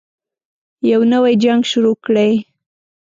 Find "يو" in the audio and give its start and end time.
0.91-0.99